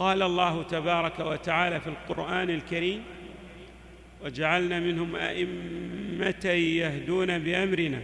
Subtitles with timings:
[0.00, 3.02] قال الله تبارك وتعالى في القرآن الكريم
[4.24, 8.02] وجعلنا منهم أئمة يهدون بأمرنا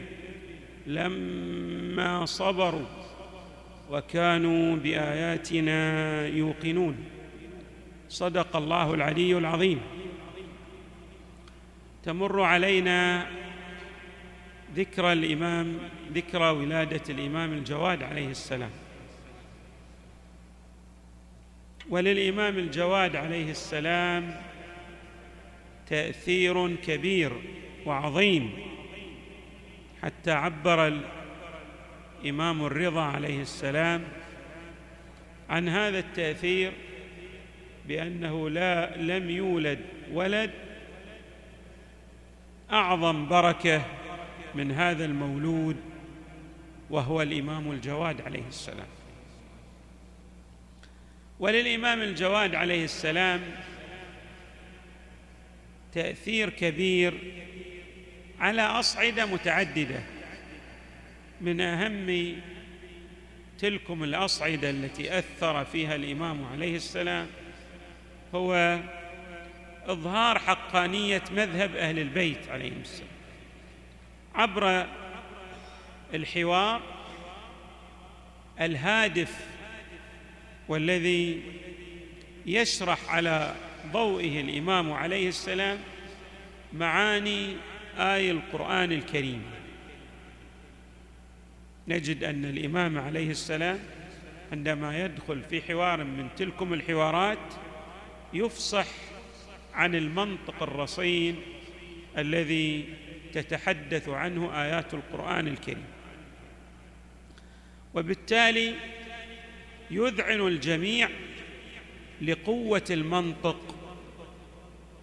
[0.86, 2.86] لما صبروا
[3.90, 5.80] وكانوا بآياتنا
[6.26, 6.96] يوقنون.
[8.08, 9.80] صدق الله العلي العظيم.
[12.04, 13.26] تمر علينا
[14.76, 15.78] ذكرى الإمام
[16.12, 18.70] ذكرى ولادة الإمام الجواد عليه السلام.
[21.90, 24.40] وللإمام الجواد عليه السلام
[25.86, 27.32] تأثير كبير
[27.86, 28.50] وعظيم
[30.02, 31.02] حتى عبر
[32.24, 34.04] الإمام الرضا عليه السلام
[35.50, 36.72] عن هذا التأثير
[37.88, 39.78] بأنه لا لم يولد
[40.12, 40.50] ولد
[42.72, 43.82] أعظم بركة
[44.54, 45.76] من هذا المولود
[46.90, 48.95] وهو الإمام الجواد عليه السلام.
[51.40, 53.40] وللإمام الجواد عليه السلام
[55.92, 57.14] تأثير كبير
[58.40, 60.00] على أصعدة متعددة.
[61.40, 62.36] من أهم
[63.58, 67.26] تلكم الأصعدة التي أثر فيها الإمام عليه السلام
[68.34, 68.78] هو
[69.84, 73.10] إظهار حقانية مذهب أهل البيت عليهم السلام.
[74.34, 74.86] عبر
[76.14, 76.82] الحوار
[78.60, 79.55] الهادف
[80.68, 81.42] والذي
[82.46, 83.54] يشرح على
[83.92, 85.78] ضوئه الإمام عليه السلام
[86.72, 87.56] معاني
[87.98, 89.42] اي القرآن الكريم.
[91.88, 93.78] نجد أن الإمام عليه السلام
[94.52, 97.38] عندما يدخل في حوار من تلكم الحوارات
[98.34, 98.86] يفصح
[99.74, 101.36] عن المنطق الرصين
[102.18, 102.84] الذي
[103.32, 105.84] تتحدث عنه آيات القرآن الكريم.
[107.94, 108.74] وبالتالي
[109.90, 111.08] يذعن الجميع
[112.22, 113.74] لقوة المنطق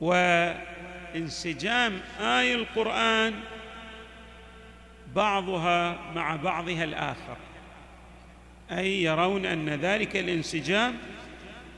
[0.02, 3.34] وانسجام اي القرآن
[5.16, 7.38] بعضها مع بعضها الآخر.
[8.72, 10.98] أي يرون أن ذلك الانسجام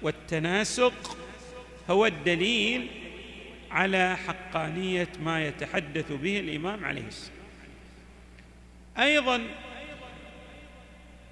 [0.01, 1.17] والتناسق
[1.89, 2.87] هو الدليل
[3.71, 7.35] على حقانية ما يتحدث به الإمام عليه السلام.
[8.97, 9.41] أيضا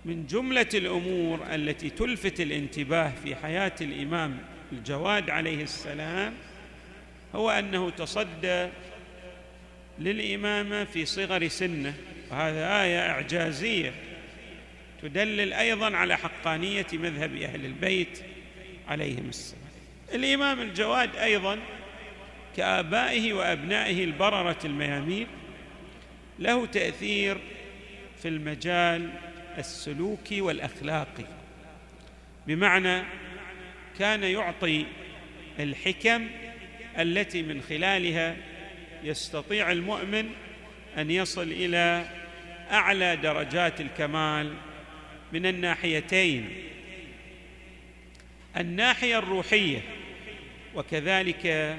[0.06, 4.38] من جملة الأمور التي تلفت الانتباه في حياة الإمام
[4.72, 6.34] الجواد عليه السلام
[7.36, 8.70] هو أنه تصدى
[10.00, 11.94] للامامه في صغر سنه.
[12.32, 13.94] وهذا آية إعجازية
[15.02, 18.20] تدلل أيضا على حقانية مذهب أهل البيت
[18.88, 19.64] عليهم السلام.
[20.14, 21.60] الإمام الجواد أيضا
[22.58, 25.28] كآبائه وأبنائه البررة الميامين
[26.40, 27.38] له تأثير
[28.22, 29.10] في المجال
[29.58, 31.26] السلوكي والاخلاقي
[32.48, 33.04] بمعنى
[34.00, 34.86] كان يعطي
[35.60, 36.28] الحكم
[37.00, 38.36] التي من خلالها
[39.04, 40.30] يستطيع المؤمن
[40.98, 42.06] أن يصل إلى
[42.72, 44.54] أعلى درجات الكمال
[45.34, 46.50] من الناحيتين.
[48.58, 49.80] الناحية الروحية
[50.76, 51.78] وكذلك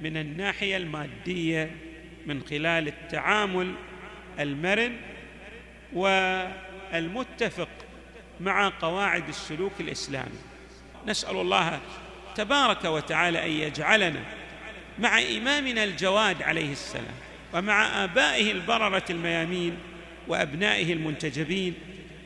[0.00, 1.70] من الناحية المادية
[2.26, 3.74] من خلال التعامل
[4.38, 4.96] المرن
[6.92, 7.68] والمتفق
[8.40, 10.38] مع قواعد السلوك الإسلامي.
[11.06, 11.80] نسأل الله
[12.36, 14.20] تبارك وتعالى أن يجعلنا
[14.98, 17.14] مع إمامنا الجواد عليه السلام
[17.54, 19.76] ومع آبائه البررة الميامين
[20.28, 21.74] وأبنائه المنتجبين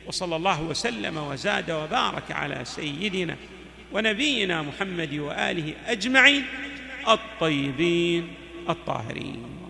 [0.05, 3.35] وصلى الله وسلم وزاد وبارك على سيدنا
[3.91, 6.45] ونبينا محمد وآله أجمعين
[7.07, 8.33] الطيبين
[8.69, 9.62] الطاهرين.